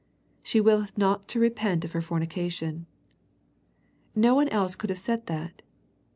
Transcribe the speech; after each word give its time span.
'■ 0.01 0.03
She 0.41 0.59
willeth 0.59 0.97
not 0.97 1.27
to 1.27 1.39
repent 1.39 1.85
of 1.85 1.91
her 1.91 2.01
fornication." 2.01 2.87
No 4.15 4.33
one 4.33 4.49
else 4.49 4.75
could 4.75 4.89
have 4.89 4.97
said 4.97 5.27
that. 5.27 5.61